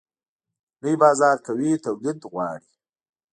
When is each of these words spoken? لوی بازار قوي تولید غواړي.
لوی 0.81 0.95
بازار 1.03 1.37
قوي 1.47 1.71
تولید 1.85 2.19
غواړي. 2.31 2.71